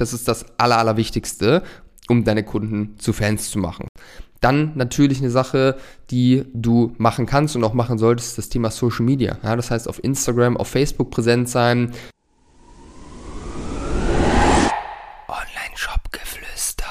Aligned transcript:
Das 0.00 0.14
ist 0.14 0.26
das 0.28 0.46
Aller, 0.56 0.78
Allerwichtigste, 0.78 1.62
um 2.08 2.24
deine 2.24 2.42
Kunden 2.42 2.98
zu 2.98 3.12
Fans 3.12 3.50
zu 3.50 3.58
machen. 3.58 3.86
Dann 4.40 4.72
natürlich 4.74 5.18
eine 5.18 5.28
Sache, 5.28 5.76
die 6.10 6.46
du 6.54 6.94
machen 6.96 7.26
kannst 7.26 7.54
und 7.54 7.62
auch 7.64 7.74
machen 7.74 7.98
solltest, 7.98 8.38
das 8.38 8.48
Thema 8.48 8.70
Social 8.70 9.04
Media. 9.04 9.36
Ja, 9.42 9.54
das 9.56 9.70
heißt, 9.70 9.86
auf 9.86 10.02
Instagram, 10.02 10.56
auf 10.56 10.68
Facebook 10.68 11.10
präsent 11.10 11.50
sein. 11.50 11.92
Online-Shop-Geflüster. 15.28 16.86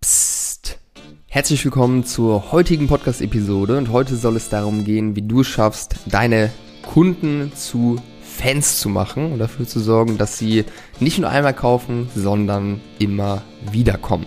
Psst. 0.00 0.78
Herzlich 1.26 1.64
willkommen 1.64 2.04
zur 2.04 2.52
heutigen 2.52 2.86
Podcast-Episode 2.86 3.76
und 3.76 3.90
heute 3.90 4.14
soll 4.14 4.36
es 4.36 4.48
darum 4.48 4.84
gehen, 4.84 5.16
wie 5.16 5.22
du 5.22 5.40
es 5.40 5.48
schaffst, 5.48 5.96
deine 6.06 6.52
Kunden 6.82 7.52
zu 7.56 8.00
Fans 8.30 8.80
zu 8.80 8.88
machen 8.88 9.32
und 9.32 9.38
dafür 9.38 9.66
zu 9.66 9.80
sorgen, 9.80 10.16
dass 10.16 10.38
sie 10.38 10.64
nicht 10.98 11.18
nur 11.18 11.28
einmal 11.28 11.54
kaufen, 11.54 12.08
sondern 12.14 12.80
immer 12.98 13.42
wieder 13.70 13.98
kommen. 13.98 14.26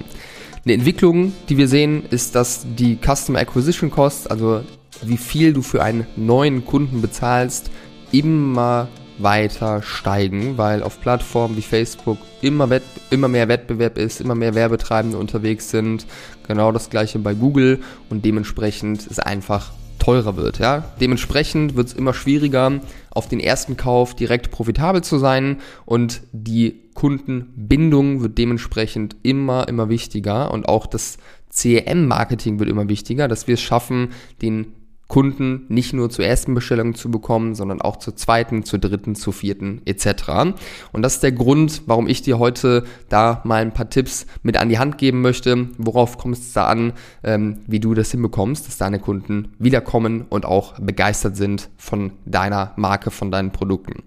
Eine 0.65 0.73
Entwicklung, 0.73 1.33
die 1.49 1.57
wir 1.57 1.67
sehen, 1.67 2.03
ist, 2.09 2.35
dass 2.35 2.65
die 2.77 2.97
Customer 2.97 3.39
Acquisition 3.39 3.91
Cost, 3.91 4.29
also 4.29 4.61
wie 5.01 5.17
viel 5.17 5.53
du 5.53 5.61
für 5.61 5.83
einen 5.83 6.07
neuen 6.15 6.65
Kunden 6.65 7.01
bezahlst, 7.01 7.69
immer 8.11 8.87
weiter 9.19 9.81
steigen, 9.81 10.57
weil 10.57 10.83
auf 10.83 10.99
Plattformen 11.01 11.57
wie 11.57 11.61
Facebook 11.61 12.17
immer, 12.41 12.69
Wett 12.69 12.83
immer 13.09 13.27
mehr 13.27 13.47
Wettbewerb 13.47 13.97
ist, 13.97 14.21
immer 14.21 14.35
mehr 14.35 14.55
Werbetreibende 14.55 15.17
unterwegs 15.17 15.69
sind. 15.69 16.05
Genau 16.47 16.71
das 16.71 16.89
gleiche 16.89 17.19
bei 17.19 17.33
Google 17.33 17.81
und 18.09 18.25
dementsprechend 18.25 19.05
ist 19.05 19.25
einfach 19.25 19.71
teurer 20.03 20.35
wird. 20.35 20.59
Ja? 20.59 20.83
Dementsprechend 20.99 21.75
wird 21.75 21.87
es 21.87 21.93
immer 21.93 22.13
schwieriger, 22.13 22.81
auf 23.09 23.27
den 23.29 23.39
ersten 23.39 23.77
Kauf 23.77 24.15
direkt 24.15 24.51
profitabel 24.51 25.01
zu 25.01 25.17
sein 25.17 25.61
und 25.85 26.21
die 26.31 26.81
Kundenbindung 26.93 28.21
wird 28.21 28.37
dementsprechend 28.37 29.15
immer, 29.23 29.67
immer 29.67 29.89
wichtiger 29.89 30.51
und 30.51 30.67
auch 30.67 30.87
das 30.87 31.17
CRM-Marketing 31.51 32.59
wird 32.59 32.69
immer 32.69 32.89
wichtiger, 32.89 33.27
dass 33.27 33.47
wir 33.47 33.53
es 33.53 33.61
schaffen, 33.61 34.09
den 34.41 34.73
Kunden 35.07 35.65
nicht 35.69 35.93
nur 35.93 36.09
zur 36.09 36.25
ersten 36.25 36.53
Bestellung 36.53 36.95
zu 36.95 37.11
bekommen, 37.11 37.55
sondern 37.55 37.81
auch 37.81 37.97
zur 37.97 38.15
zweiten, 38.15 38.63
zur 38.63 38.79
dritten, 38.79 39.15
zur 39.15 39.33
vierten 39.33 39.81
etc. 39.85 40.55
Und 40.91 41.01
das 41.01 41.15
ist 41.15 41.23
der 41.23 41.33
Grund, 41.33 41.83
warum 41.85 42.07
ich 42.07 42.21
dir 42.21 42.39
heute 42.39 42.83
da 43.09 43.41
mal 43.43 43.61
ein 43.61 43.73
paar 43.73 43.89
Tipps 43.89 44.25
mit 44.41 44.57
an 44.57 44.69
die 44.69 44.79
Hand 44.79 44.97
geben 44.97 45.21
möchte. 45.21 45.67
Worauf 45.77 46.17
kommt 46.17 46.37
es 46.37 46.53
da 46.53 46.67
an, 46.67 46.93
ähm, 47.23 47.59
wie 47.67 47.79
du 47.79 47.93
das 47.93 48.11
hinbekommst, 48.11 48.67
dass 48.67 48.77
deine 48.77 48.99
Kunden 48.99 49.53
wiederkommen 49.59 50.25
und 50.29 50.45
auch 50.45 50.79
begeistert 50.79 51.35
sind 51.35 51.69
von 51.77 52.13
deiner 52.25 52.73
Marke, 52.75 53.11
von 53.11 53.29
deinen 53.29 53.51
Produkten. 53.51 54.03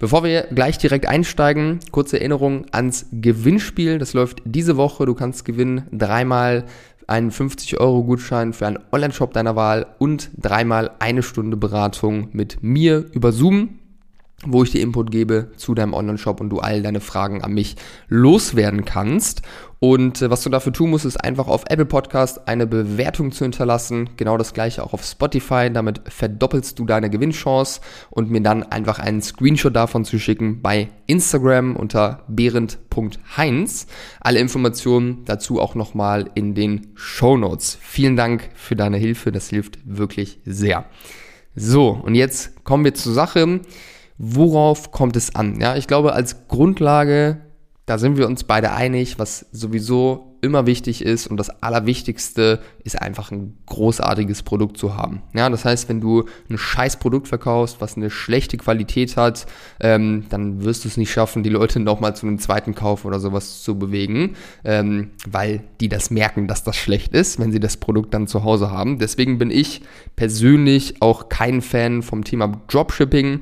Bevor 0.00 0.22
wir 0.22 0.42
gleich 0.42 0.78
direkt 0.78 1.06
einsteigen, 1.06 1.80
kurze 1.90 2.18
Erinnerung 2.20 2.66
ans 2.70 3.06
Gewinnspiel. 3.10 3.98
Das 3.98 4.12
läuft 4.12 4.42
diese 4.44 4.76
Woche. 4.76 5.06
Du 5.06 5.14
kannst 5.14 5.44
gewinnen 5.44 5.86
dreimal 5.90 6.66
einen 7.08 7.32
50-Euro-Gutschein 7.32 8.52
für 8.52 8.66
einen 8.66 8.78
Online-Shop 8.92 9.32
deiner 9.32 9.56
Wahl 9.56 9.86
und 9.98 10.30
dreimal 10.36 10.92
eine 11.00 11.22
Stunde 11.24 11.56
Beratung 11.56 12.28
mit 12.32 12.62
mir 12.62 13.06
über 13.12 13.32
Zoom 13.32 13.80
wo 14.46 14.62
ich 14.62 14.70
dir 14.70 14.80
Input 14.80 15.10
gebe 15.10 15.50
zu 15.56 15.74
deinem 15.74 15.94
Online-Shop 15.94 16.40
und 16.40 16.50
du 16.50 16.60
all 16.60 16.82
deine 16.82 17.00
Fragen 17.00 17.42
an 17.42 17.52
mich 17.52 17.76
loswerden 18.08 18.84
kannst. 18.84 19.42
Und 19.80 20.22
äh, 20.22 20.30
was 20.30 20.42
du 20.42 20.50
dafür 20.50 20.72
tun 20.72 20.90
musst, 20.90 21.04
ist 21.04 21.16
einfach 21.16 21.48
auf 21.48 21.64
Apple 21.68 21.86
Podcast 21.86 22.46
eine 22.46 22.66
Bewertung 22.66 23.32
zu 23.32 23.44
hinterlassen. 23.44 24.10
Genau 24.16 24.36
das 24.36 24.54
gleiche 24.54 24.84
auch 24.84 24.92
auf 24.92 25.04
Spotify. 25.04 25.70
Damit 25.72 26.02
verdoppelst 26.08 26.78
du 26.78 26.84
deine 26.84 27.10
Gewinnchance 27.10 27.80
und 28.10 28.30
mir 28.30 28.40
dann 28.40 28.62
einfach 28.62 29.00
einen 29.00 29.22
Screenshot 29.22 29.74
davon 29.74 30.04
zu 30.04 30.18
schicken 30.18 30.62
bei 30.62 30.88
Instagram 31.06 31.74
unter 31.76 32.24
behrend.heinz. 32.28 33.86
Alle 34.20 34.38
Informationen 34.38 35.24
dazu 35.24 35.60
auch 35.60 35.74
nochmal 35.74 36.30
in 36.34 36.54
den 36.54 36.92
Show 36.94 37.36
Notes. 37.36 37.78
Vielen 37.80 38.16
Dank 38.16 38.50
für 38.54 38.76
deine 38.76 38.98
Hilfe. 38.98 39.32
Das 39.32 39.48
hilft 39.48 39.78
wirklich 39.84 40.40
sehr. 40.44 40.86
So, 41.54 41.90
und 41.90 42.14
jetzt 42.14 42.64
kommen 42.64 42.84
wir 42.84 42.94
zur 42.94 43.12
Sache 43.12 43.60
worauf 44.18 44.90
kommt 44.90 45.16
es 45.16 45.34
an? 45.34 45.60
Ja, 45.60 45.76
ich 45.76 45.86
glaube, 45.86 46.12
als 46.12 46.48
Grundlage, 46.48 47.40
da 47.86 47.98
sind 47.98 48.16
wir 48.18 48.26
uns 48.26 48.44
beide 48.44 48.72
einig, 48.72 49.18
was 49.18 49.46
sowieso 49.52 50.28
immer 50.40 50.66
wichtig 50.66 51.04
ist 51.04 51.26
und 51.26 51.36
das 51.36 51.50
Allerwichtigste 51.62 52.60
ist 52.84 53.00
einfach 53.00 53.32
ein 53.32 53.56
großartiges 53.66 54.42
Produkt 54.42 54.78
zu 54.78 54.96
haben. 54.96 55.22
Ja, 55.34 55.50
das 55.50 55.64
heißt, 55.64 55.88
wenn 55.88 56.00
du 56.00 56.24
ein 56.48 56.58
scheiß 56.58 56.98
Produkt 56.98 57.28
verkaufst, 57.28 57.80
was 57.80 57.96
eine 57.96 58.10
schlechte 58.10 58.56
Qualität 58.56 59.16
hat, 59.16 59.46
ähm, 59.80 60.26
dann 60.28 60.64
wirst 60.64 60.84
du 60.84 60.88
es 60.88 60.96
nicht 60.96 61.10
schaffen, 61.10 61.42
die 61.42 61.50
Leute 61.50 61.80
nochmal 61.80 62.14
zu 62.14 62.26
einem 62.26 62.38
zweiten 62.38 62.74
Kauf 62.74 63.04
oder 63.04 63.18
sowas 63.18 63.62
zu 63.62 63.78
bewegen, 63.78 64.36
ähm, 64.64 65.10
weil 65.28 65.64
die 65.80 65.88
das 65.88 66.10
merken, 66.10 66.46
dass 66.46 66.62
das 66.62 66.76
schlecht 66.76 67.14
ist, 67.14 67.40
wenn 67.40 67.50
sie 67.50 67.60
das 67.60 67.76
Produkt 67.76 68.14
dann 68.14 68.28
zu 68.28 68.44
Hause 68.44 68.70
haben. 68.70 68.98
Deswegen 68.98 69.38
bin 69.38 69.50
ich 69.50 69.82
persönlich 70.14 71.02
auch 71.02 71.28
kein 71.28 71.62
Fan 71.62 72.02
vom 72.02 72.22
Thema 72.22 72.60
Dropshipping 72.68 73.40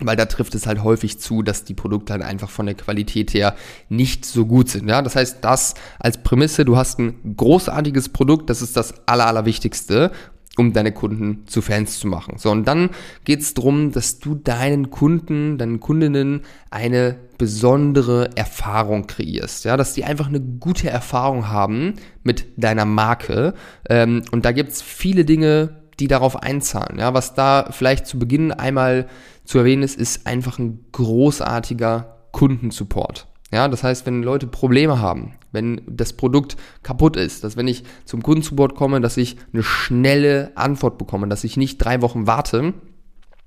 weil 0.00 0.16
da 0.16 0.24
trifft 0.24 0.54
es 0.54 0.66
halt 0.66 0.82
häufig 0.82 1.20
zu, 1.20 1.42
dass 1.42 1.64
die 1.64 1.74
Produkte 1.74 2.12
halt 2.12 2.22
einfach 2.22 2.50
von 2.50 2.66
der 2.66 2.74
Qualität 2.74 3.32
her 3.32 3.54
nicht 3.88 4.24
so 4.24 4.44
gut 4.44 4.68
sind. 4.68 4.88
Ja, 4.88 5.02
das 5.02 5.14
heißt, 5.14 5.38
das 5.42 5.74
als 6.00 6.22
Prämisse, 6.22 6.64
du 6.64 6.76
hast 6.76 6.98
ein 6.98 7.14
großartiges 7.36 8.08
Produkt, 8.08 8.50
das 8.50 8.60
ist 8.60 8.76
das 8.76 9.06
Aller, 9.06 9.26
Allerwichtigste, 9.26 10.10
um 10.56 10.72
deine 10.72 10.92
Kunden 10.92 11.46
zu 11.46 11.62
Fans 11.62 11.98
zu 11.98 12.06
machen. 12.06 12.38
So, 12.38 12.50
und 12.50 12.66
dann 12.66 12.90
geht 13.24 13.40
es 13.40 13.54
darum, 13.54 13.92
dass 13.92 14.18
du 14.18 14.34
deinen 14.34 14.90
Kunden, 14.90 15.58
deinen 15.58 15.80
Kundinnen 15.80 16.42
eine 16.70 17.16
besondere 17.38 18.30
Erfahrung 18.36 19.06
kreierst. 19.06 19.64
Ja, 19.64 19.76
dass 19.76 19.94
die 19.94 20.04
einfach 20.04 20.28
eine 20.28 20.40
gute 20.40 20.88
Erfahrung 20.90 21.48
haben 21.48 21.94
mit 22.22 22.46
deiner 22.56 22.84
Marke. 22.84 23.54
Ähm, 23.88 24.22
und 24.30 24.44
da 24.44 24.52
gibt's 24.52 24.80
viele 24.80 25.24
Dinge, 25.24 25.83
die 26.00 26.08
darauf 26.08 26.42
einzahlen. 26.42 26.98
Ja, 26.98 27.14
was 27.14 27.34
da 27.34 27.68
vielleicht 27.70 28.06
zu 28.06 28.18
Beginn 28.18 28.52
einmal 28.52 29.08
zu 29.44 29.58
erwähnen 29.58 29.82
ist, 29.82 29.98
ist 29.98 30.26
einfach 30.26 30.58
ein 30.58 30.84
großartiger 30.92 32.16
Kundensupport. 32.32 33.26
Ja, 33.52 33.68
das 33.68 33.84
heißt, 33.84 34.04
wenn 34.06 34.22
Leute 34.22 34.48
Probleme 34.48 35.00
haben, 35.00 35.34
wenn 35.52 35.82
das 35.86 36.14
Produkt 36.14 36.56
kaputt 36.82 37.16
ist, 37.16 37.44
dass 37.44 37.56
wenn 37.56 37.68
ich 37.68 37.84
zum 38.04 38.22
Kundensupport 38.22 38.74
komme, 38.74 39.00
dass 39.00 39.16
ich 39.16 39.36
eine 39.52 39.62
schnelle 39.62 40.50
Antwort 40.56 40.98
bekomme, 40.98 41.28
dass 41.28 41.44
ich 41.44 41.56
nicht 41.56 41.78
drei 41.78 42.02
Wochen 42.02 42.26
warte 42.26 42.74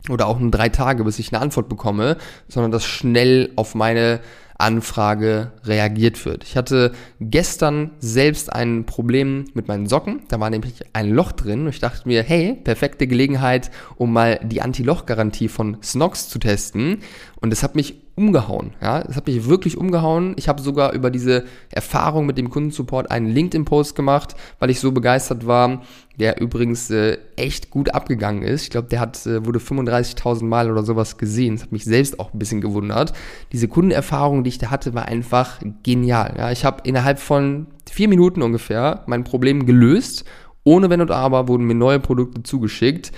oder 0.10 0.28
auch 0.28 0.40
nur 0.40 0.52
drei 0.52 0.70
Tage, 0.70 1.04
bis 1.04 1.20
ich 1.20 1.34
eine 1.34 1.42
Antwort 1.42 1.68
bekomme, 1.68 2.16
sondern 2.48 2.72
dass 2.72 2.86
schnell 2.86 3.52
auf 3.58 3.76
meine 3.76 4.22
Anfrage 4.58 5.52
reagiert 5.64 6.26
wird. 6.26 6.44
Ich 6.44 6.58
hatte 6.58 6.92
gestern 7.20 7.92
selbst 8.00 8.52
ein 8.52 8.86
Problem 8.86 9.46
mit 9.54 9.68
meinen 9.68 9.88
Socken. 9.88 10.22
Da 10.30 10.40
war 10.40 10.50
nämlich 10.50 10.84
ein 10.94 11.10
Loch 11.10 11.32
drin 11.32 11.64
und 11.64 11.70
ich 11.70 11.80
dachte 11.80 12.08
mir, 12.08 12.24
hey, 12.24 12.56
perfekte 12.64 13.08
Gelegenheit, 13.08 13.70
um 13.98 14.14
mal 14.14 14.40
die 14.44 14.62
Anti-Loch-Garantie 14.62 15.48
von 15.48 15.78
Snox 15.84 16.30
zu 16.30 16.40
testen. 16.40 17.00
Und 17.40 17.54
es 17.54 17.62
hat 17.62 17.76
mich 17.76 18.07
umgehauen. 18.18 18.72
Ja, 18.82 19.02
es 19.02 19.16
hat 19.16 19.28
mich 19.28 19.48
wirklich 19.48 19.78
umgehauen. 19.78 20.34
Ich 20.38 20.50
habe 20.50 20.62
sogar 20.62 20.94
über 20.94 21.12
diese 21.12 21.46
Erfahrung 21.70 22.26
mit 22.26 22.38
dem 22.38 22.50
Kundensupport 22.50 23.12
einen 23.12 23.28
LinkedIn-Post 23.28 23.96
gemacht, 23.96 24.36
weil 24.60 24.72
ich 24.72 24.80
so 24.80 24.92
begeistert 24.92 25.46
war, 25.46 25.84
der 26.20 26.42
übrigens 26.42 26.90
äh, 26.90 27.20
echt 27.36 27.70
gut 27.70 27.94
abgegangen 27.94 28.42
ist. 28.42 28.64
Ich 28.64 28.70
glaube, 28.72 28.88
der 28.88 29.00
hat 29.00 29.24
äh, 29.28 29.46
wurde 29.46 29.60
35.000 29.60 30.46
Mal 30.46 30.72
oder 30.72 30.82
sowas 30.82 31.18
gesehen. 31.18 31.56
Das 31.56 31.64
hat 31.66 31.72
mich 31.72 31.86
selbst 31.86 32.20
auch 32.20 32.34
ein 32.34 32.40
bisschen 32.40 32.60
gewundert. 32.60 33.14
Diese 33.52 33.68
Kundenerfahrung, 33.68 34.44
die 34.44 34.50
ich 34.50 34.58
da 34.58 34.72
hatte, 34.72 34.96
war 34.96 35.06
einfach 35.06 35.60
genial. 35.84 36.34
Ja, 36.38 36.52
ich 36.52 36.66
habe 36.66 36.82
innerhalb 36.86 37.20
von 37.20 37.68
vier 37.88 38.08
Minuten 38.08 38.42
ungefähr 38.42 39.04
mein 39.06 39.24
Problem 39.26 39.68
gelöst. 39.68 40.26
Ohne 40.64 40.90
Wenn 40.90 41.02
und 41.02 41.12
Aber 41.12 41.48
wurden 41.48 41.66
mir 41.66 41.76
neue 41.76 42.00
Produkte 42.00 42.44
zugeschickt. 42.44 43.12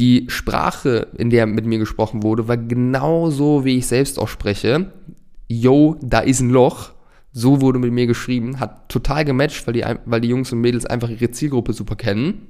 Die 0.00 0.24
Sprache, 0.28 1.08
in 1.18 1.28
der 1.28 1.46
mit 1.46 1.66
mir 1.66 1.78
gesprochen 1.78 2.22
wurde, 2.22 2.48
war 2.48 2.56
genauso, 2.56 3.66
wie 3.66 3.76
ich 3.76 3.86
selbst 3.86 4.18
auch 4.18 4.28
spreche. 4.28 4.90
Yo, 5.46 5.98
da 6.00 6.20
ist 6.20 6.40
ein 6.40 6.48
Loch. 6.48 6.92
So 7.32 7.60
wurde 7.60 7.78
mit 7.78 7.92
mir 7.92 8.06
geschrieben. 8.06 8.60
Hat 8.60 8.88
total 8.88 9.26
gematcht, 9.26 9.66
weil 9.66 9.74
die, 9.74 9.84
weil 10.06 10.22
die 10.22 10.28
Jungs 10.28 10.50
und 10.52 10.62
Mädels 10.62 10.86
einfach 10.86 11.10
ihre 11.10 11.30
Zielgruppe 11.30 11.74
super 11.74 11.96
kennen. 11.96 12.46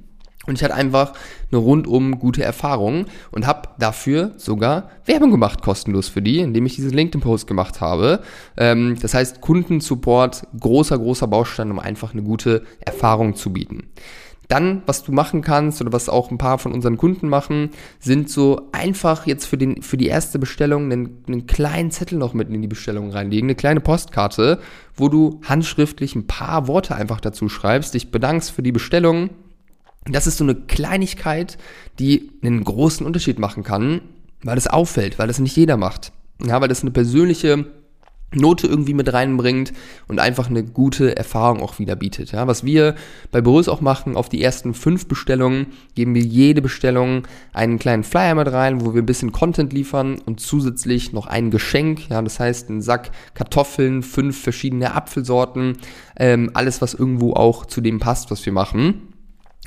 Und 0.47 0.55
ich 0.55 0.63
hatte 0.63 0.75
einfach 0.75 1.11
eine 1.51 1.59
rundum 1.59 2.19
gute 2.19 2.41
Erfahrung 2.41 3.05
und 3.31 3.45
habe 3.45 3.67
dafür 3.77 4.31
sogar 4.37 4.89
Werbung 5.05 5.29
gemacht, 5.31 5.61
kostenlos 5.61 6.07
für 6.07 6.21
die, 6.21 6.39
indem 6.39 6.65
ich 6.65 6.75
diesen 6.75 6.91
LinkedIn-Post 6.91 7.47
gemacht 7.47 7.81
habe. 7.81 8.21
Ähm, 8.55 8.95
das 8.99 9.13
heißt, 9.13 9.41
Kundensupport, 9.41 10.47
großer, 10.57 10.97
großer 10.97 11.27
Baustein, 11.27 11.69
um 11.69 11.79
einfach 11.79 12.13
eine 12.13 12.23
gute 12.23 12.63
Erfahrung 12.79 13.35
zu 13.35 13.51
bieten. 13.51 13.89
Dann, 14.51 14.83
was 14.85 15.03
du 15.03 15.13
machen 15.13 15.41
kannst 15.41 15.79
oder 15.79 15.93
was 15.93 16.09
auch 16.09 16.29
ein 16.29 16.37
paar 16.37 16.57
von 16.57 16.73
unseren 16.73 16.97
Kunden 16.97 17.29
machen, 17.29 17.69
sind 18.01 18.29
so 18.29 18.67
einfach 18.73 19.25
jetzt 19.25 19.45
für, 19.45 19.57
den, 19.57 19.81
für 19.81 19.95
die 19.95 20.07
erste 20.07 20.39
Bestellung 20.39 20.91
einen, 20.91 21.23
einen 21.25 21.47
kleinen 21.47 21.89
Zettel 21.89 22.17
noch 22.17 22.33
mitten 22.33 22.53
in 22.53 22.61
die 22.61 22.67
Bestellung 22.67 23.11
reinlegen, 23.11 23.45
eine 23.45 23.55
kleine 23.55 23.79
Postkarte, 23.79 24.59
wo 24.93 25.07
du 25.07 25.39
handschriftlich 25.45 26.15
ein 26.15 26.27
paar 26.27 26.67
Worte 26.67 26.95
einfach 26.95 27.21
dazu 27.21 27.47
schreibst, 27.47 27.93
dich 27.93 28.11
bedankst 28.11 28.51
für 28.51 28.61
die 28.61 28.73
Bestellung. 28.73 29.29
Das 30.03 30.27
ist 30.27 30.37
so 30.37 30.43
eine 30.43 30.55
Kleinigkeit, 30.55 31.57
die 31.97 32.31
einen 32.43 32.65
großen 32.65 33.05
Unterschied 33.05 33.39
machen 33.39 33.63
kann, 33.63 34.01
weil 34.43 34.57
es 34.57 34.67
auffällt, 34.67 35.17
weil 35.17 35.27
das 35.27 35.39
nicht 35.39 35.55
jeder 35.55 35.77
macht. 35.77 36.11
Ja, 36.43 36.59
weil 36.59 36.67
das 36.67 36.81
eine 36.81 36.91
persönliche 36.91 37.67
Note 38.33 38.67
irgendwie 38.67 38.93
mit 38.93 39.11
reinbringt 39.11 39.73
und 40.07 40.19
einfach 40.19 40.49
eine 40.49 40.63
gute 40.63 41.15
Erfahrung 41.17 41.61
auch 41.61 41.79
wieder 41.79 41.95
bietet. 41.95 42.31
Ja, 42.31 42.47
was 42.47 42.63
wir 42.63 42.95
bei 43.31 43.41
Borus 43.41 43.67
auch 43.67 43.81
machen, 43.81 44.15
auf 44.15 44.29
die 44.29 44.41
ersten 44.41 44.73
fünf 44.73 45.07
Bestellungen 45.07 45.67
geben 45.95 46.15
wir 46.15 46.21
jede 46.21 46.61
Bestellung 46.61 47.27
einen 47.53 47.79
kleinen 47.79 48.03
Flyer 48.03 48.35
mit 48.35 48.51
rein, 48.51 48.81
wo 48.85 48.93
wir 48.93 49.01
ein 49.01 49.05
bisschen 49.05 49.31
Content 49.31 49.73
liefern 49.73 50.19
und 50.25 50.39
zusätzlich 50.39 51.11
noch 51.11 51.27
ein 51.27 51.51
Geschenk. 51.51 52.09
Ja, 52.09 52.21
das 52.21 52.39
heißt 52.39 52.69
ein 52.69 52.81
Sack 52.81 53.11
Kartoffeln, 53.33 54.03
fünf 54.03 54.41
verschiedene 54.41 54.95
Apfelsorten, 54.95 55.77
ähm, 56.17 56.51
alles 56.53 56.81
was 56.81 56.93
irgendwo 56.93 57.33
auch 57.33 57.65
zu 57.65 57.81
dem 57.81 57.99
passt, 57.99 58.31
was 58.31 58.45
wir 58.45 58.53
machen. 58.53 59.10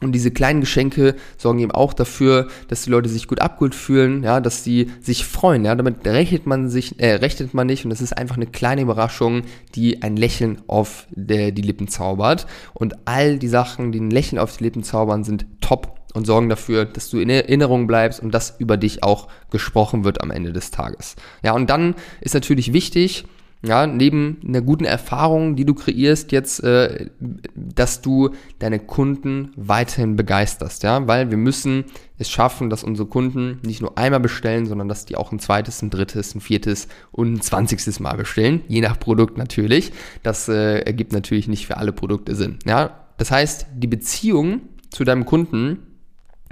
Und 0.04 0.12
diese 0.12 0.30
kleinen 0.30 0.60
Geschenke 0.60 1.14
sorgen 1.36 1.58
eben 1.58 1.72
auch 1.72 1.92
dafür, 1.92 2.48
dass 2.68 2.82
die 2.82 2.90
Leute 2.90 3.08
sich 3.08 3.28
gut 3.28 3.40
abgeholt 3.40 3.74
fühlen, 3.74 4.22
ja, 4.22 4.40
dass 4.40 4.64
sie 4.64 4.90
sich 5.00 5.24
freuen, 5.24 5.64
ja, 5.64 5.74
damit 5.74 6.06
rechnet 6.06 6.46
man 6.46 6.68
sich, 6.68 6.98
äh, 7.00 7.14
rechnet 7.14 7.54
man 7.54 7.66
nicht 7.66 7.84
und 7.84 7.90
das 7.90 8.00
ist 8.00 8.16
einfach 8.16 8.36
eine 8.36 8.46
kleine 8.46 8.82
Überraschung, 8.82 9.42
die 9.74 10.02
ein 10.02 10.16
Lächeln 10.16 10.62
auf 10.66 11.06
der, 11.10 11.50
die 11.50 11.62
Lippen 11.62 11.88
zaubert. 11.88 12.46
Und 12.72 12.94
all 13.06 13.38
die 13.38 13.48
Sachen, 13.48 13.92
die 13.92 14.00
ein 14.00 14.10
Lächeln 14.10 14.38
auf 14.38 14.56
die 14.56 14.64
Lippen 14.64 14.82
zaubern, 14.82 15.24
sind 15.24 15.46
top 15.60 16.00
und 16.14 16.26
sorgen 16.26 16.48
dafür, 16.48 16.84
dass 16.84 17.10
du 17.10 17.18
in 17.18 17.28
Erinnerung 17.28 17.86
bleibst 17.86 18.20
und 18.20 18.32
dass 18.32 18.58
über 18.58 18.76
dich 18.76 19.02
auch 19.02 19.28
gesprochen 19.50 20.04
wird 20.04 20.22
am 20.22 20.30
Ende 20.30 20.52
des 20.52 20.70
Tages. 20.70 21.16
Ja, 21.42 21.52
und 21.52 21.68
dann 21.68 21.94
ist 22.20 22.34
natürlich 22.34 22.72
wichtig, 22.72 23.24
ja, 23.66 23.86
neben 23.86 24.38
einer 24.46 24.60
guten 24.60 24.84
Erfahrung, 24.84 25.56
die 25.56 25.64
du 25.64 25.74
kreierst, 25.74 26.32
jetzt, 26.32 26.62
äh, 26.62 27.08
dass 27.54 28.02
du 28.02 28.30
deine 28.58 28.78
Kunden 28.78 29.52
weiterhin 29.56 30.16
begeisterst, 30.16 30.82
ja, 30.82 31.06
weil 31.08 31.30
wir 31.30 31.38
müssen 31.38 31.84
es 32.18 32.30
schaffen, 32.30 32.70
dass 32.70 32.84
unsere 32.84 33.08
Kunden 33.08 33.60
nicht 33.64 33.80
nur 33.80 33.96
einmal 33.96 34.20
bestellen, 34.20 34.66
sondern 34.66 34.88
dass 34.88 35.06
die 35.06 35.16
auch 35.16 35.32
ein 35.32 35.38
zweites, 35.38 35.82
ein 35.82 35.90
drittes, 35.90 36.34
ein 36.34 36.40
viertes 36.40 36.88
und 37.10 37.34
ein 37.34 37.40
zwanzigstes 37.40 38.00
Mal 38.00 38.16
bestellen, 38.16 38.60
je 38.68 38.80
nach 38.80 39.00
Produkt 39.00 39.38
natürlich. 39.38 39.92
Das 40.22 40.48
äh, 40.48 40.80
ergibt 40.80 41.12
natürlich 41.12 41.48
nicht 41.48 41.66
für 41.66 41.78
alle 41.78 41.92
Produkte 41.92 42.34
Sinn, 42.34 42.58
ja. 42.66 43.00
Das 43.16 43.30
heißt, 43.30 43.66
die 43.76 43.86
Beziehung 43.86 44.62
zu 44.90 45.04
deinem 45.04 45.24
Kunden, 45.24 45.78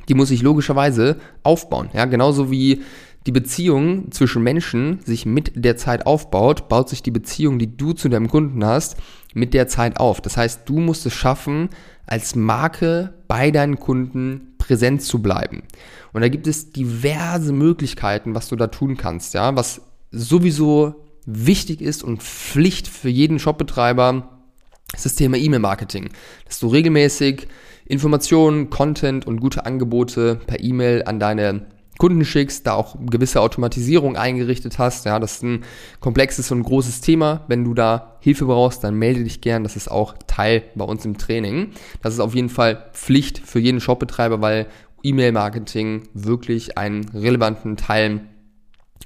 die 0.09 0.15
muss 0.15 0.29
sich 0.29 0.43
logischerweise 0.43 1.17
aufbauen, 1.43 1.91
ja, 1.93 2.07
genauso 2.07 2.51
wie 2.51 2.83
die 3.27 3.33
Beziehung 3.33 4.11
zwischen 4.11 4.43
Menschen 4.43 5.01
sich 5.05 5.27
mit 5.27 5.53
der 5.55 5.77
Zeit 5.77 6.07
aufbaut, 6.07 6.69
baut 6.69 6.89
sich 6.89 7.03
die 7.03 7.11
Beziehung, 7.11 7.59
die 7.59 7.77
du 7.77 7.93
zu 7.93 8.09
deinem 8.09 8.29
Kunden 8.29 8.65
hast, 8.65 8.97
mit 9.35 9.55
der 9.55 9.69
Zeit 9.69 9.99
auf. 9.99 10.21
Das 10.21 10.37
heißt, 10.37 10.69
du 10.69 10.79
musst 10.79 11.07
es 11.07 11.15
schaffen, 11.15 11.71
als 12.07 12.35
Marke 12.35 13.15
bei 13.29 13.51
deinen 13.51 13.79
Kunden 13.79 14.55
präsent 14.59 15.03
zu 15.03 15.23
bleiben. 15.23 15.63
Und 16.13 16.21
da 16.23 16.29
gibt 16.29 16.47
es 16.47 16.73
diverse 16.73 17.53
Möglichkeiten, 17.53 18.35
was 18.35 18.49
du 18.49 18.57
da 18.57 18.67
tun 18.67 18.97
kannst, 18.97 19.35
ja, 19.35 19.57
was 19.57 19.83
sowieso 20.11 21.07
wichtig 21.25 21.81
ist 21.81 22.03
und 22.03 22.23
Pflicht 22.23 22.89
für 22.89 23.09
jeden 23.09 23.39
Shopbetreiber 23.39 24.29
ist 24.95 25.07
das 25.07 25.15
Thema 25.15 25.39
E-Mail-Marketing, 25.39 26.11
dass 26.45 26.59
du 26.61 26.69
regelmäßig 26.69 27.49
Informationen, 27.87 28.69
Content 28.69 29.27
und 29.27 29.41
gute 29.41 29.65
Angebote 29.65 30.41
per 30.47 30.61
E-Mail 30.61 31.05
an 31.05 31.19
deine 31.19 31.67
Kunden 32.03 32.25
schickst, 32.25 32.67
da 32.67 32.73
auch 32.73 32.97
gewisse 32.99 33.41
Automatisierung 33.41 34.17
eingerichtet 34.17 34.81
hast. 34.81 35.05
Ja, 35.05 35.21
das 35.21 35.35
ist 35.35 35.45
ein 35.45 35.63
komplexes 36.01 36.51
und 36.51 36.65
großes 36.65 37.01
Thema. 37.01 37.45
Wenn 37.47 37.63
du 37.63 37.75
da 37.75 38.17
Hilfe 38.19 38.47
brauchst, 38.47 38.83
dann 38.83 38.97
melde 38.97 39.23
dich 39.23 39.41
gern. 39.41 39.63
Das 39.63 39.77
ist 39.77 39.89
auch 39.89 40.17
Teil 40.27 40.65
bei 40.75 40.85
uns 40.85 41.05
im 41.05 41.17
Training. 41.17 41.71
Das 42.03 42.13
ist 42.13 42.19
auf 42.19 42.35
jeden 42.35 42.49
Fall 42.49 42.91
Pflicht 42.93 43.39
für 43.39 43.61
jeden 43.61 43.81
Shopbetreiber, 43.81 44.41
weil 44.41 44.67
E-Mail-Marketing 45.05 46.09
wirklich 46.13 46.77
einen 46.77 47.09
relevanten 47.11 47.77
Teil 47.77 48.23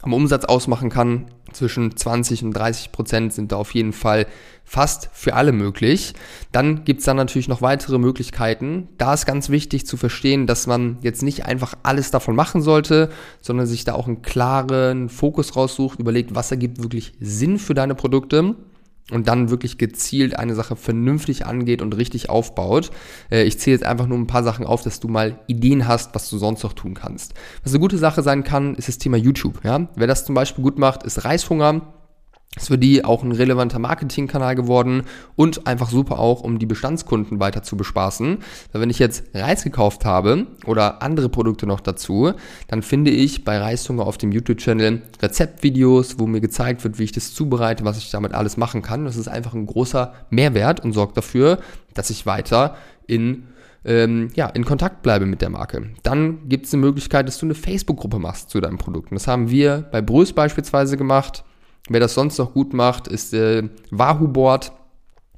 am 0.03 0.13
Umsatz 0.13 0.45
ausmachen 0.45 0.91
kann. 0.91 1.27
Zwischen 1.53 1.97
20 1.97 2.45
und 2.45 2.53
30 2.53 2.93
Prozent 2.93 3.33
sind 3.33 3.53
da 3.53 3.57
auf 3.57 3.75
jeden 3.75 3.93
Fall 3.93 4.27
fast 4.65 5.09
für 5.13 5.35
alle 5.35 5.53
möglich. 5.53 6.13
Dann 6.53 6.85
gibt's 6.85 7.05
dann 7.05 7.17
natürlich 7.17 7.49
noch 7.49 7.63
weitere 7.63 7.99
Möglichkeiten. 7.99 8.89
Da 8.99 9.15
ist 9.15 9.27
ganz 9.27 9.49
wichtig 9.49 9.87
zu 9.87 9.97
verstehen, 9.97 10.47
dass 10.47 10.67
man 10.67 10.99
jetzt 11.03 11.23
nicht 11.23 11.47
einfach 11.47 11.75
alles 11.83 12.11
davon 12.11 12.35
machen 12.35 12.63
sollte, 12.63 13.11
sondern 13.41 13.67
sich 13.67 13.85
da 13.85 13.95
auch 13.95 14.07
einen 14.07 14.23
klaren 14.23 15.09
Fokus 15.09 15.57
raussucht, 15.57 16.01
überlegt, 16.01 16.35
was 16.35 16.51
ergibt 16.51 16.83
wirklich 16.83 17.15
Sinn 17.21 17.59
für 17.59 17.75
deine 17.75 17.95
Produkte 17.95 18.57
und 19.11 19.29
dann 19.29 19.51
wirklich 19.51 19.79
gezielt 19.79 20.39
eine 20.39 20.55
Sache 20.55 20.77
vernünftig 20.77 21.47
angeht 21.47 21.81
und 21.81 21.97
richtig 21.97 22.29
aufbaut. 22.29 22.91
Äh, 23.31 23.45
ich 23.45 23.59
zähle 23.59 23.77
jetzt 23.77 23.87
einfach 23.87 24.07
nur 24.07 24.19
ein 24.19 24.27
paar 24.27 24.43
Sachen 24.43 24.67
auf, 24.67 24.83
dass 24.83 25.01
du 25.01 25.09
mal 25.09 25.39
Ideen 25.47 25.87
hast, 25.87 26.15
was 26.15 26.29
du 26.29 26.39
sonst 26.39 26.63
noch 26.63 26.73
tun 26.73 26.95
kannst. 26.95 27.35
Was 27.63 27.73
eine 27.73 27.81
gute 27.81 27.99
Sache 27.99 28.23
sein 28.23 28.43
kann, 28.43 28.75
ist 28.75 28.89
das 28.89 28.99
Thema 28.99 29.17
YouTube. 29.17 29.65
Ja? 29.65 29.89
Wer 29.95 30.07
das 30.07 30.25
zum 30.25 30.35
Beispiel 30.35 30.63
gut 30.63 30.79
macht, 30.79 31.05
ist 31.05 31.25
Reishunger. 31.25 31.96
Ist 32.57 32.69
für 32.69 32.79
die 32.79 33.05
auch 33.05 33.23
ein 33.23 33.33
relevanter 33.33 33.79
Marketingkanal 33.79 34.55
geworden 34.55 35.03
und 35.37 35.67
einfach 35.67 35.91
super 35.91 36.19
auch, 36.19 36.41
um 36.41 36.59
die 36.59 36.65
Bestandskunden 36.65 37.39
weiter 37.39 37.63
zu 37.63 37.77
bespaßen. 37.77 38.39
Weil 38.73 38.81
wenn 38.81 38.89
ich 38.89 38.99
jetzt 38.99 39.25
Reis 39.35 39.63
gekauft 39.63 40.07
habe 40.07 40.47
oder 40.65 41.03
andere 41.03 41.29
Produkte 41.29 41.67
noch 41.67 41.81
dazu, 41.81 42.33
dann 42.69 42.83
finde 42.83 43.11
ich 43.11 43.45
bei 43.45 43.59
Reishunger 43.59 44.07
auf 44.07 44.17
dem 44.17 44.33
YouTube-Channel 44.33 45.03
Rezeptvideos, 45.21 46.19
wo 46.19 46.27
mir 46.27 46.41
gezeigt 46.41 46.83
wird, 46.83 46.99
wie 46.99 47.05
ich 47.05 47.13
das 47.13 47.35
zubereite, 47.35 47.85
was 47.85 47.99
ich 47.99 48.11
damit 48.11 48.33
alles 48.33 48.57
machen 48.57 48.81
kann. 48.81 49.05
Das 49.05 49.17
ist 49.17 49.29
einfach 49.29 49.53
ein 49.53 49.67
großer 49.67 50.15
Mehrwert 50.31 50.83
und 50.83 50.95
sorgt 50.95 51.19
dafür, 51.19 51.59
dass 51.93 52.09
ich 52.09 52.25
weiter 52.25 52.77
in 53.07 53.49
ähm, 53.87 54.31
ja, 54.35 54.49
in 54.49 54.65
Kontakt 54.65 55.03
bleibe 55.03 55.27
mit 55.27 55.41
der 55.41 55.51
Marke. 55.51 55.91
Dann 56.03 56.49
gibt 56.49 56.67
es 56.67 56.75
eine 56.75 56.81
Möglichkeit, 56.81 57.29
dass 57.29 57.39
du 57.39 57.47
eine 57.47 57.55
Facebook-Gruppe 57.55 58.19
machst 58.19 58.51
zu 58.51 58.61
deinem 58.61 58.79
Produkt. 58.79 59.11
Und 59.11 59.15
das 59.15 59.29
haben 59.29 59.49
wir 59.49 59.87
bei 59.93 60.03
Brüß 60.03 60.33
beispielsweise 60.33 60.97
gemacht. 60.97 61.45
Wer 61.89 62.01
das 62.01 62.15
sonst 62.15 62.39
noch 62.39 62.53
gut 62.53 62.73
macht, 62.73 63.09
ist 63.09 63.35
äh, 63.35 63.69
Wahoo 63.91 64.29
Board. 64.29 64.73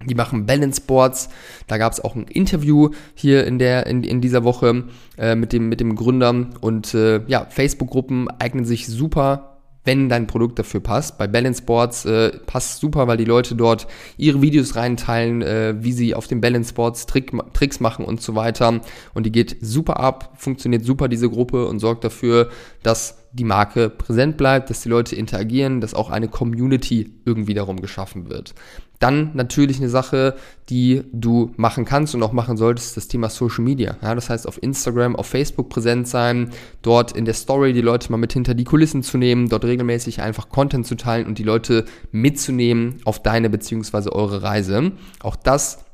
Die 0.07 0.15
machen 0.15 0.47
Balance 0.47 0.81
Boards. 0.81 1.29
Da 1.67 1.77
gab 1.77 1.93
es 1.93 2.01
auch 2.01 2.15
ein 2.15 2.25
Interview 2.25 2.91
hier 3.15 3.47
in 3.47 3.59
der 3.59 3.87
in, 3.87 4.05
in 4.05 4.21
dieser 4.21 4.45
Woche 4.45 4.85
äh, 5.17 5.35
mit 5.35 5.53
dem 5.53 5.69
mit 5.69 5.81
dem 5.81 5.97
Gründer 5.97 6.51
und 6.61 6.95
äh, 6.95 7.23
ja 7.27 7.47
Facebook-Gruppen 7.51 8.29
eignen 8.39 8.65
sich 8.65 8.87
super 8.87 9.59
wenn 9.89 10.11
dein 10.11 10.27
Produkt 10.27 10.59
dafür 10.59 10.81
passt. 10.81 11.17
Bei 11.17 11.27
Balance 11.27 11.63
Boards 11.63 12.05
äh, 12.05 12.31
passt 12.45 12.79
super, 12.79 13.09
weil 13.09 13.17
die 13.17 13.25
Leute 13.25 13.55
dort 13.55 13.87
ihre 14.19 14.43
Videos 14.43 14.77
reinteilen, 14.77 15.41
äh, 15.41 15.77
wie 15.79 15.93
sie 15.93 16.15
auf 16.15 16.27
den 16.27 16.43
Balance 16.43 16.75
Boards 16.75 17.07
Trick, 17.07 17.33
Tricks 17.55 17.81
machen 17.81 18.05
und 18.05 18.21
so 18.21 18.35
weiter. 18.35 18.83
Und 19.15 19.25
die 19.25 19.33
geht 19.33 19.57
super 19.63 19.99
ab, 19.99 20.35
funktioniert 20.37 20.85
super 20.85 21.09
diese 21.09 21.31
Gruppe 21.31 21.67
und 21.67 21.79
sorgt 21.79 22.05
dafür, 22.05 22.51
dass 22.83 23.18
die 23.33 23.45
Marke 23.45 23.91
präsent 23.91 24.37
bleibt, 24.37 24.71
dass 24.71 24.81
die 24.81 24.89
Leute 24.89 25.15
interagieren, 25.17 25.81
dass 25.81 25.95
auch 25.95 26.11
eine 26.11 26.29
Community 26.29 27.13
irgendwie 27.25 27.55
darum 27.55 27.81
geschaffen 27.81 28.31
wird. 28.31 28.55
Dann 28.99 29.31
natürlich 29.35 29.79
eine 29.79 29.89
Sache, 29.89 30.35
die 30.69 31.05
du 31.13 31.53
machen 31.57 31.85
kannst 31.85 32.15
und 32.15 32.23
auch 32.23 32.33
machen 32.33 32.57
solltest, 32.57 32.97
das 32.97 33.07
Thema 33.07 33.29
Social 33.29 33.63
Media. 33.63 33.97
Ja, 34.03 34.15
das 34.15 34.29
heißt, 34.29 34.49
auf 34.49 34.61
Instagram, 34.61 35.15
auf 35.15 35.27
Facebook 35.27 35.69
präsent 35.69 36.09
sein, 36.09 36.51
dort 36.83 37.13
in 37.13 37.25
der 37.25 37.35
Story 37.35 37.73
die 37.73 37.81
Leute 37.81 38.11
mal 38.11 38.19
mit 38.19 38.33
hinter 38.33 38.55
die 38.55 38.65
Kulissen 38.65 39.05
zu 39.05 39.17
nehmen, 39.17 39.49
dort 39.49 39.65
regelmäßig 39.65 40.21
einfach 40.21 40.49
Content 40.49 40.87
zu 40.87 40.97
teilen 40.97 41.27
und 41.27 41.39
die 41.39 41.45
Leute 41.45 41.85
mitzunehmen 42.11 42.97
auf 43.05 43.23
deine 43.23 43.51
bzw. 43.51 44.11
eure 44.11 44.43
Reise. 44.43 44.91
Auch 45.21 45.37
das 45.37 45.85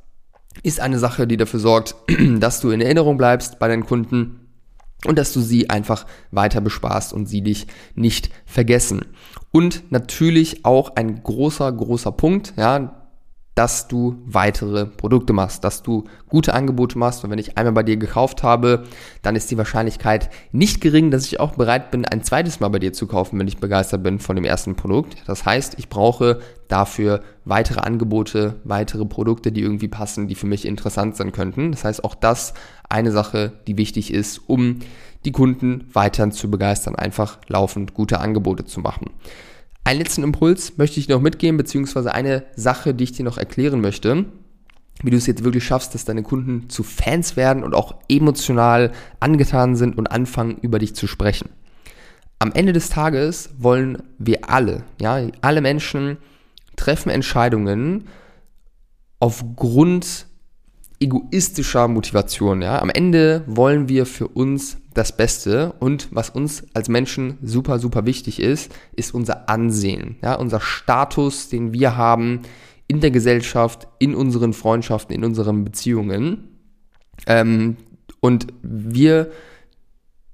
ist 0.62 0.80
eine 0.80 0.98
Sache, 0.98 1.26
die 1.26 1.36
dafür 1.36 1.60
sorgt, 1.60 1.96
dass 2.38 2.60
du 2.60 2.70
in 2.70 2.80
Erinnerung 2.80 3.18
bleibst 3.18 3.58
bei 3.58 3.68
deinen 3.68 3.84
Kunden 3.84 4.43
und 5.06 5.18
dass 5.18 5.32
du 5.32 5.40
sie 5.40 5.70
einfach 5.70 6.06
weiter 6.30 6.60
bespaßt 6.60 7.12
und 7.12 7.26
sie 7.26 7.42
dich 7.42 7.66
nicht 7.94 8.30
vergessen. 8.46 9.04
Und 9.50 9.90
natürlich 9.90 10.64
auch 10.64 10.96
ein 10.96 11.22
großer, 11.22 11.70
großer 11.70 12.12
Punkt, 12.12 12.54
ja, 12.56 13.03
dass 13.54 13.86
du 13.86 14.16
weitere 14.26 14.86
Produkte 14.86 15.32
machst, 15.32 15.62
dass 15.62 15.82
du 15.82 16.04
gute 16.28 16.54
Angebote 16.54 16.98
machst. 16.98 17.22
Und 17.22 17.30
wenn 17.30 17.38
ich 17.38 17.56
einmal 17.56 17.72
bei 17.72 17.82
dir 17.84 17.96
gekauft 17.96 18.42
habe, 18.42 18.84
dann 19.22 19.36
ist 19.36 19.50
die 19.50 19.58
Wahrscheinlichkeit 19.58 20.30
nicht 20.50 20.80
gering, 20.80 21.10
dass 21.10 21.26
ich 21.26 21.38
auch 21.38 21.52
bereit 21.52 21.90
bin, 21.90 22.04
ein 22.04 22.24
zweites 22.24 22.58
Mal 22.58 22.68
bei 22.68 22.80
dir 22.80 22.92
zu 22.92 23.06
kaufen, 23.06 23.38
wenn 23.38 23.46
ich 23.46 23.58
begeistert 23.58 24.02
bin 24.02 24.18
von 24.18 24.34
dem 24.34 24.44
ersten 24.44 24.74
Produkt. 24.74 25.16
Das 25.26 25.44
heißt, 25.44 25.78
ich 25.78 25.88
brauche 25.88 26.40
dafür 26.66 27.22
weitere 27.44 27.80
Angebote, 27.80 28.56
weitere 28.64 29.04
Produkte, 29.04 29.52
die 29.52 29.60
irgendwie 29.60 29.88
passen, 29.88 30.26
die 30.26 30.34
für 30.34 30.46
mich 30.46 30.66
interessant 30.66 31.16
sein 31.16 31.30
könnten. 31.30 31.70
Das 31.70 31.84
heißt, 31.84 32.02
auch 32.02 32.16
das 32.16 32.54
eine 32.88 33.12
Sache, 33.12 33.52
die 33.66 33.76
wichtig 33.76 34.12
ist, 34.12 34.40
um 34.48 34.80
die 35.24 35.32
Kunden 35.32 35.88
weiterhin 35.92 36.32
zu 36.32 36.50
begeistern, 36.50 36.96
einfach 36.96 37.38
laufend 37.48 37.94
gute 37.94 38.20
Angebote 38.20 38.64
zu 38.64 38.80
machen. 38.80 39.10
Einen 39.84 40.00
letzten 40.00 40.22
Impuls 40.22 40.78
möchte 40.78 40.98
ich 40.98 41.08
noch 41.08 41.20
mitgeben, 41.20 41.58
beziehungsweise 41.58 42.14
eine 42.14 42.44
Sache, 42.56 42.94
die 42.94 43.04
ich 43.04 43.12
dir 43.12 43.24
noch 43.24 43.36
erklären 43.36 43.82
möchte, 43.82 44.24
wie 45.02 45.10
du 45.10 45.16
es 45.16 45.26
jetzt 45.26 45.44
wirklich 45.44 45.64
schaffst, 45.64 45.94
dass 45.94 46.06
deine 46.06 46.22
Kunden 46.22 46.70
zu 46.70 46.82
Fans 46.82 47.36
werden 47.36 47.62
und 47.62 47.74
auch 47.74 47.96
emotional 48.08 48.92
angetan 49.20 49.76
sind 49.76 49.98
und 49.98 50.06
anfangen, 50.06 50.56
über 50.62 50.78
dich 50.78 50.94
zu 50.94 51.06
sprechen. 51.06 51.50
Am 52.38 52.52
Ende 52.52 52.72
des 52.72 52.88
Tages 52.88 53.50
wollen 53.58 54.02
wir 54.18 54.48
alle, 54.48 54.84
ja, 55.00 55.20
alle 55.42 55.60
Menschen 55.60 56.16
treffen 56.76 57.10
Entscheidungen 57.10 58.08
aufgrund 59.18 60.26
egoistischer 61.00 61.88
Motivation. 61.88 62.62
Ja? 62.62 62.80
Am 62.80 62.90
Ende 62.90 63.42
wollen 63.46 63.88
wir 63.88 64.06
für 64.06 64.28
uns 64.28 64.78
das 64.94 65.16
Beste 65.16 65.74
und 65.80 66.08
was 66.10 66.30
uns 66.30 66.64
als 66.72 66.88
Menschen 66.88 67.38
super, 67.42 67.78
super 67.78 68.06
wichtig 68.06 68.40
ist, 68.40 68.72
ist 68.94 69.12
unser 69.12 69.48
Ansehen, 69.48 70.16
ja? 70.22 70.34
unser 70.34 70.60
Status, 70.60 71.48
den 71.48 71.72
wir 71.72 71.96
haben 71.96 72.40
in 72.86 73.00
der 73.00 73.10
Gesellschaft, 73.10 73.88
in 73.98 74.14
unseren 74.14 74.52
Freundschaften, 74.52 75.14
in 75.14 75.24
unseren 75.24 75.64
Beziehungen. 75.64 76.58
Ähm, 77.26 77.76
und 78.20 78.46
wir 78.62 79.30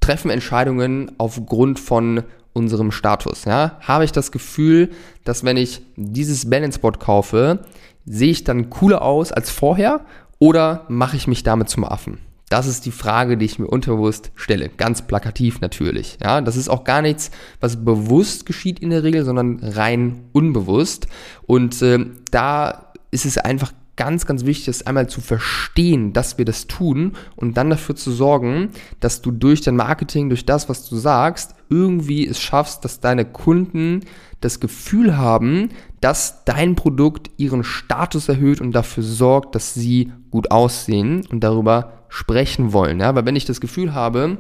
treffen 0.01 0.31
Entscheidungen 0.31 1.13
aufgrund 1.19 1.79
von 1.81 2.25
unserem 2.53 2.91
Status. 2.91 3.45
Ja? 3.45 3.79
Habe 3.81 4.05
ich 4.05 4.13
das 4.13 4.33
Gefühl, 4.33 4.91
dass 5.25 5.45
wenn 5.45 5.57
ich 5.57 5.83
dieses 5.97 6.49
Balance 6.51 6.81
Board 6.81 7.01
kaufe, 7.01 7.61
sehe 8.05 8.31
ich 8.31 8.45
dann 8.45 8.71
cooler 8.71 9.03
aus 9.03 9.33
als 9.33 9.51
vorher 9.51 10.05
oder 10.39 10.85
mache 10.89 11.17
ich 11.17 11.27
mich 11.27 11.43
damit 11.43 11.69
zum 11.69 11.85
Affen? 11.85 12.19
Das 12.51 12.67
ist 12.67 12.85
die 12.85 12.91
Frage, 12.91 13.39
die 13.39 13.45
ich 13.45 13.61
mir 13.61 13.69
unterbewusst 13.69 14.33
stelle. 14.35 14.69
Ganz 14.69 15.03
plakativ 15.03 15.61
natürlich. 15.61 16.19
Ja, 16.21 16.41
das 16.41 16.57
ist 16.57 16.69
auch 16.69 16.83
gar 16.83 17.01
nichts, 17.01 17.31
was 17.61 17.85
bewusst 17.85 18.45
geschieht 18.45 18.81
in 18.81 18.91
der 18.91 19.05
Regel, 19.05 19.25
sondern 19.25 19.61
rein 19.63 20.25
unbewusst. 20.33 21.07
Und 21.47 21.81
äh, 21.81 22.05
da 22.33 22.93
ist 23.13 23.25
es 23.25 23.39
einfach 23.39 23.73
ganz, 24.01 24.27
ganz 24.27 24.47
wichtig 24.47 24.67
ist, 24.67 24.87
einmal 24.87 25.09
zu 25.09 25.21
verstehen, 25.21 26.13
dass 26.13 26.39
wir 26.39 26.45
das 26.45 26.67
tun 26.67 27.13
und 27.37 27.57
dann 27.57 27.71
dafür 27.71 27.95
zu 27.95 28.11
sorgen, 28.11 28.71
dass 28.99 29.21
du 29.21 29.31
durch 29.31 29.61
dein 29.61 29.77
Marketing, 29.77 30.29
durch 30.29 30.45
das, 30.45 30.69
was 30.69 30.89
du 30.89 30.97
sagst, 30.97 31.55
irgendwie 31.69 32.27
es 32.27 32.41
schaffst, 32.41 32.85
dass 32.85 33.01
deine 33.01 33.27
Kunden 33.27 34.01
das 34.41 34.59
Gefühl 34.59 35.19
haben, 35.19 35.69
dass 36.01 36.45
dein 36.45 36.77
Produkt 36.77 37.31
ihren 37.37 37.65
Status 37.65 38.29
erhöht 38.29 38.61
und 38.61 38.73
dafür 38.73 39.03
sorgt, 39.03 39.55
dass 39.55 39.75
sie 39.75 40.13
gut 40.31 40.51
aussehen 40.51 41.27
und 41.31 41.41
darüber 41.41 41.93
sprechen 42.09 42.73
wollen. 42.73 43.01
Ja? 43.01 43.15
Weil 43.15 43.27
wenn 43.27 43.37
ich 43.37 43.45
das 43.45 43.61
Gefühl 43.61 43.95
habe, 43.95 44.39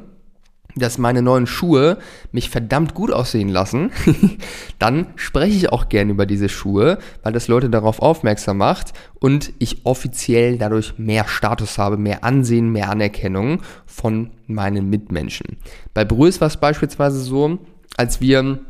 dass 0.77 0.99
meine 0.99 1.23
neuen 1.23 1.47
Schuhe 1.47 1.99
mich 2.33 2.49
verdammt 2.51 2.95
gut 2.95 3.13
aussehen 3.13 3.49
lassen, 3.49 3.91
dann 4.79 5.07
spreche 5.17 5.57
ich 5.57 5.73
auch 5.73 5.89
gern 5.89 6.11
über 6.11 6.27
diese 6.27 6.49
Schuhe, 6.49 6.99
weil 7.23 7.33
das 7.33 7.49
Leute 7.49 7.71
darauf 7.71 8.01
aufmerksam 8.01 8.59
macht 8.59 8.93
und 9.19 9.53
ich 9.59 9.85
offiziell 9.85 10.59
dadurch 10.59 10.99
mehr 10.99 11.27
Status 11.27 11.79
habe, 11.79 11.97
mehr 11.97 12.25
Ansehen, 12.25 12.71
mehr 12.71 12.91
Anerkennung 12.91 13.63
von 13.87 14.31
meinen 14.47 14.89
Mitmenschen. 14.91 15.57
Bei 15.93 16.05
Brüß 16.05 16.41
war 16.41 16.49
es 16.49 16.57
beispielsweise 16.57 17.21
so, 17.21 17.59
als 17.97 18.21
wir 18.21 18.61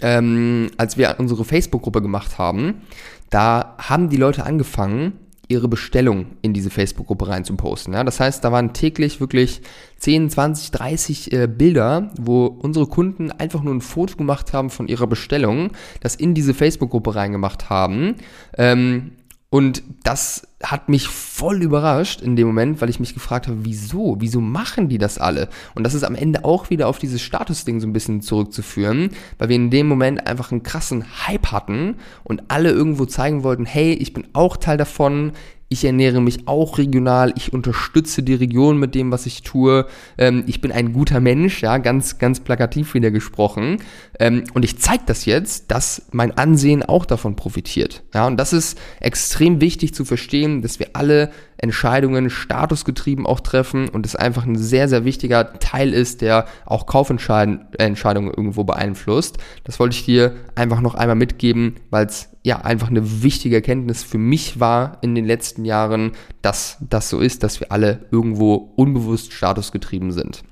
ähm, 0.00 0.70
als 0.76 0.96
wir 0.96 1.16
unsere 1.18 1.44
Facebook-Gruppe 1.44 2.02
gemacht 2.02 2.38
haben, 2.38 2.82
da 3.30 3.76
haben 3.78 4.08
die 4.08 4.16
Leute 4.16 4.44
angefangen, 4.44 5.14
ihre 5.48 5.68
Bestellung 5.68 6.26
in 6.40 6.54
diese 6.54 6.70
Facebook-Gruppe 6.70 7.28
rein 7.28 7.44
zu 7.44 7.54
posten. 7.56 7.92
Ja, 7.92 8.04
das 8.04 8.20
heißt, 8.20 8.42
da 8.42 8.52
waren 8.52 8.72
täglich 8.72 9.20
wirklich 9.20 9.60
10, 9.98 10.30
20, 10.30 10.70
30 10.70 11.32
äh, 11.32 11.46
Bilder, 11.46 12.10
wo 12.18 12.46
unsere 12.46 12.86
Kunden 12.86 13.30
einfach 13.30 13.62
nur 13.62 13.74
ein 13.74 13.82
Foto 13.82 14.16
gemacht 14.16 14.52
haben 14.52 14.70
von 14.70 14.88
ihrer 14.88 15.06
Bestellung, 15.06 15.70
das 16.00 16.14
in 16.16 16.34
diese 16.34 16.54
Facebook-Gruppe 16.54 17.14
reingemacht 17.14 17.68
haben. 17.68 18.16
Ähm, 18.56 19.12
und 19.52 19.82
das 20.02 20.48
hat 20.62 20.88
mich 20.88 21.08
voll 21.08 21.60
überrascht 21.60 22.22
in 22.22 22.36
dem 22.36 22.46
Moment, 22.46 22.80
weil 22.80 22.88
ich 22.88 23.00
mich 23.00 23.12
gefragt 23.12 23.48
habe, 23.48 23.66
wieso? 23.66 24.16
Wieso 24.18 24.40
machen 24.40 24.88
die 24.88 24.96
das 24.96 25.18
alle? 25.18 25.50
Und 25.74 25.84
das 25.84 25.92
ist 25.92 26.04
am 26.04 26.14
Ende 26.14 26.46
auch 26.46 26.70
wieder 26.70 26.88
auf 26.88 26.98
dieses 26.98 27.20
Statusding 27.20 27.78
so 27.78 27.86
ein 27.86 27.92
bisschen 27.92 28.22
zurückzuführen, 28.22 29.10
weil 29.36 29.50
wir 29.50 29.56
in 29.56 29.68
dem 29.68 29.88
Moment 29.88 30.26
einfach 30.26 30.52
einen 30.52 30.62
krassen 30.62 31.04
Hype 31.28 31.52
hatten 31.52 31.96
und 32.24 32.44
alle 32.48 32.70
irgendwo 32.70 33.04
zeigen 33.04 33.42
wollten, 33.42 33.66
hey, 33.66 33.92
ich 33.92 34.14
bin 34.14 34.26
auch 34.32 34.56
Teil 34.56 34.78
davon, 34.78 35.32
ich 35.72 35.84
ernähre 35.84 36.20
mich 36.20 36.46
auch 36.46 36.78
regional, 36.78 37.32
ich 37.36 37.52
unterstütze 37.52 38.22
die 38.22 38.34
Region 38.34 38.78
mit 38.78 38.94
dem, 38.94 39.10
was 39.10 39.26
ich 39.26 39.42
tue, 39.42 39.86
ähm, 40.18 40.44
ich 40.46 40.60
bin 40.60 40.70
ein 40.70 40.92
guter 40.92 41.20
Mensch, 41.20 41.62
ja, 41.62 41.78
ganz, 41.78 42.18
ganz 42.18 42.40
plakativ 42.40 42.94
wieder 42.94 43.10
gesprochen. 43.10 43.78
Ähm, 44.20 44.44
und 44.54 44.64
ich 44.64 44.78
zeige 44.78 45.04
das 45.06 45.24
jetzt, 45.24 45.70
dass 45.70 46.06
mein 46.12 46.36
Ansehen 46.36 46.82
auch 46.82 47.06
davon 47.06 47.36
profitiert. 47.36 48.02
Ja, 48.14 48.26
und 48.26 48.36
das 48.36 48.52
ist 48.52 48.78
extrem 49.00 49.60
wichtig 49.60 49.94
zu 49.94 50.04
verstehen, 50.04 50.62
dass 50.62 50.78
wir 50.78 50.90
alle 50.92 51.30
Entscheidungen 51.56 52.28
statusgetrieben 52.28 53.24
auch 53.24 53.40
treffen 53.40 53.88
und 53.88 54.04
es 54.04 54.16
einfach 54.16 54.44
ein 54.44 54.56
sehr, 54.56 54.88
sehr 54.88 55.04
wichtiger 55.04 55.58
Teil 55.60 55.94
ist, 55.94 56.20
der 56.20 56.46
auch 56.66 56.86
Kaufentscheidungen 56.86 58.34
irgendwo 58.36 58.64
beeinflusst. 58.64 59.38
Das 59.64 59.78
wollte 59.78 59.96
ich 59.96 60.04
dir 60.04 60.34
einfach 60.56 60.80
noch 60.80 60.96
einmal 60.96 61.16
mitgeben, 61.16 61.76
weil 61.90 62.06
es 62.06 62.28
ja 62.42 62.60
einfach 62.62 62.90
eine 62.90 63.22
wichtige 63.22 63.56
Erkenntnis 63.56 64.02
für 64.02 64.18
mich 64.18 64.58
war 64.58 64.98
in 65.00 65.14
den 65.14 65.24
letzten 65.24 65.64
Jahren, 65.64 66.12
dass 66.42 66.78
das 66.80 67.08
so 67.08 67.20
ist, 67.20 67.42
dass 67.42 67.60
wir 67.60 67.70
alle 67.70 68.06
irgendwo 68.10 68.54
unbewusst 68.54 69.32
statusgetrieben 69.32 70.12
sind. 70.12 70.42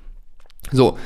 So, 0.71 0.97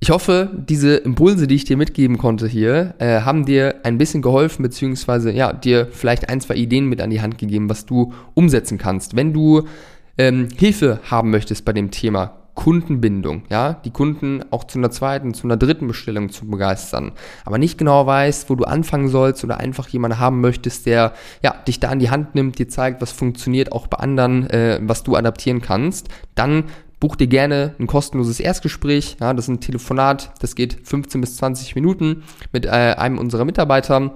ich 0.00 0.10
hoffe, 0.10 0.50
diese 0.68 0.96
Impulse, 0.96 1.46
die 1.46 1.54
ich 1.54 1.64
dir 1.64 1.78
mitgeben 1.78 2.18
konnte 2.18 2.46
hier, 2.46 2.94
äh, 2.98 3.22
haben 3.22 3.46
dir 3.46 3.76
ein 3.84 3.96
bisschen 3.96 4.20
geholfen, 4.20 4.62
beziehungsweise 4.62 5.32
ja, 5.32 5.54
dir 5.54 5.88
vielleicht 5.90 6.28
ein, 6.28 6.42
zwei 6.42 6.56
Ideen 6.56 6.86
mit 6.86 7.00
an 7.00 7.08
die 7.08 7.22
Hand 7.22 7.38
gegeben, 7.38 7.70
was 7.70 7.86
du 7.86 8.12
umsetzen 8.34 8.76
kannst. 8.76 9.16
Wenn 9.16 9.32
du 9.32 9.66
ähm, 10.18 10.48
Hilfe 10.54 11.00
haben 11.04 11.30
möchtest 11.30 11.64
bei 11.64 11.72
dem 11.72 11.90
Thema 11.90 12.43
Kundenbindung, 12.54 13.42
ja, 13.50 13.72
die 13.72 13.90
Kunden 13.90 14.44
auch 14.50 14.64
zu 14.64 14.78
einer 14.78 14.90
zweiten, 14.90 15.34
zu 15.34 15.44
einer 15.46 15.56
dritten 15.56 15.88
Bestellung 15.88 16.30
zu 16.30 16.46
begeistern, 16.46 17.12
aber 17.44 17.58
nicht 17.58 17.78
genau 17.78 18.06
weißt, 18.06 18.48
wo 18.48 18.54
du 18.54 18.64
anfangen 18.64 19.08
sollst 19.08 19.42
oder 19.42 19.58
einfach 19.58 19.88
jemanden 19.88 20.18
haben 20.20 20.40
möchtest, 20.40 20.86
der 20.86 21.14
ja 21.42 21.54
dich 21.66 21.80
da 21.80 21.88
an 21.88 21.98
die 21.98 22.10
Hand 22.10 22.34
nimmt, 22.34 22.58
dir 22.58 22.68
zeigt, 22.68 23.02
was 23.02 23.12
funktioniert 23.12 23.72
auch 23.72 23.88
bei 23.88 23.98
anderen, 23.98 24.48
äh, 24.50 24.78
was 24.82 25.02
du 25.02 25.16
adaptieren 25.16 25.62
kannst, 25.62 26.08
dann 26.36 26.64
buch 27.00 27.16
dir 27.16 27.26
gerne 27.26 27.74
ein 27.78 27.86
kostenloses 27.86 28.40
Erstgespräch. 28.40 29.18
Ja, 29.20 29.34
das 29.34 29.46
ist 29.46 29.50
ein 29.50 29.60
Telefonat, 29.60 30.32
das 30.40 30.54
geht 30.54 30.78
15 30.84 31.20
bis 31.20 31.36
20 31.36 31.74
Minuten 31.74 32.22
mit 32.52 32.66
äh, 32.66 32.70
einem 32.70 33.18
unserer 33.18 33.44
Mitarbeiter. 33.44 34.14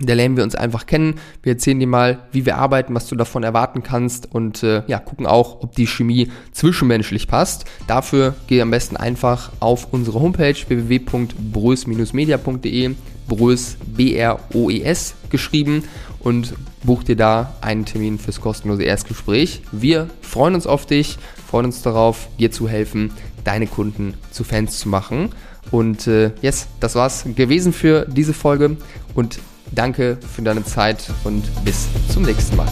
Da 0.00 0.14
lernen 0.14 0.36
wir 0.36 0.44
uns 0.44 0.54
einfach 0.54 0.86
kennen. 0.86 1.16
Wir 1.42 1.54
erzählen 1.54 1.80
dir 1.80 1.86
mal, 1.86 2.18
wie 2.32 2.44
wir 2.46 2.56
arbeiten, 2.58 2.94
was 2.94 3.08
du 3.08 3.16
davon 3.16 3.42
erwarten 3.42 3.82
kannst 3.82 4.32
und 4.32 4.62
äh, 4.62 4.82
ja, 4.86 4.98
gucken 4.98 5.26
auch, 5.26 5.62
ob 5.62 5.74
die 5.74 5.86
Chemie 5.86 6.30
zwischenmenschlich 6.52 7.26
passt. 7.26 7.64
Dafür 7.86 8.34
geh 8.46 8.62
am 8.62 8.70
besten 8.70 8.96
einfach 8.96 9.50
auf 9.60 9.92
unsere 9.92 10.20
Homepage 10.20 10.54
www.broes-media.de, 10.54 12.94
Broes 13.26 13.76
B-R-O-E-S 13.86 15.14
geschrieben 15.30 15.82
und 16.20 16.54
buch 16.84 17.02
dir 17.02 17.16
da 17.16 17.54
einen 17.60 17.84
Termin 17.84 18.18
fürs 18.18 18.40
kostenlose 18.40 18.84
Erstgespräch. 18.84 19.60
Wir 19.72 20.08
freuen 20.22 20.54
uns 20.54 20.66
auf 20.66 20.86
dich 20.86 21.18
freuen 21.48 21.66
uns 21.66 21.80
darauf, 21.80 22.28
dir 22.38 22.50
zu 22.50 22.68
helfen, 22.68 23.10
deine 23.44 23.66
Kunden 23.66 24.14
zu 24.30 24.44
Fans 24.44 24.78
zu 24.78 24.88
machen. 24.88 25.30
Und 25.70 26.06
äh, 26.06 26.32
yes, 26.42 26.68
das 26.80 26.94
war's 26.94 27.24
gewesen 27.36 27.72
für 27.72 28.06
diese 28.06 28.34
Folge 28.34 28.76
und 29.14 29.38
danke 29.72 30.18
für 30.34 30.42
deine 30.42 30.64
Zeit 30.64 31.10
und 31.24 31.42
bis 31.64 31.88
zum 32.12 32.22
nächsten 32.22 32.56
Mal. 32.56 32.68